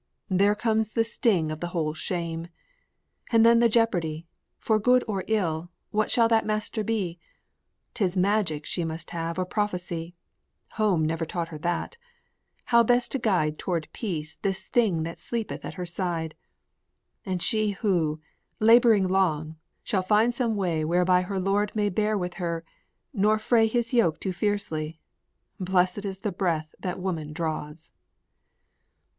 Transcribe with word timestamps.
There 0.31 0.55
comes 0.55 0.93
the 0.93 1.03
sting 1.03 1.51
Of 1.51 1.59
the 1.59 1.77
whole 1.77 1.93
shame. 1.93 2.47
And 3.31 3.45
then 3.45 3.59
the 3.59 3.69
jeopardy, 3.69 4.25
For 4.57 4.79
good 4.79 5.03
or 5.07 5.23
ill, 5.27 5.69
what 5.91 6.09
shall 6.09 6.27
that 6.29 6.43
master 6.43 6.83
be; 6.83 7.19
'Tis 7.93 8.17
magic 8.17 8.65
she 8.65 8.83
must 8.83 9.11
have 9.11 9.37
or 9.37 9.45
prophecy 9.45 10.15
Home 10.69 11.05
never 11.05 11.23
taught 11.23 11.49
her 11.49 11.59
that 11.59 11.97
how 12.65 12.81
best 12.81 13.11
to 13.11 13.19
guide 13.19 13.59
Toward 13.59 13.89
peace 13.93 14.37
this 14.37 14.63
thing 14.65 15.03
that 15.03 15.19
sleepeth 15.19 15.63
at 15.63 15.75
her 15.75 15.85
side. 15.85 16.33
And 17.23 17.39
she 17.43 17.69
who, 17.73 18.19
laboring 18.59 19.07
long, 19.07 19.55
shall 19.83 20.01
find 20.01 20.33
some 20.33 20.55
way 20.55 20.83
Whereby 20.83 21.21
her 21.21 21.39
lord 21.39 21.75
may 21.75 21.89
bear 21.89 22.17
with 22.17 22.33
her, 22.41 22.65
nor 23.13 23.37
fray 23.37 23.67
His 23.67 23.93
yoke 23.93 24.19
too 24.19 24.33
fiercely, 24.33 24.99
blessed 25.59 26.05
is 26.05 26.21
the 26.21 26.31
breath 26.31 26.73
That 26.79 26.99
woman 26.99 27.33
draws! 27.33 27.91